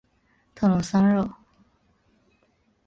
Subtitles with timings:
[0.55, 1.29] 特龙桑热。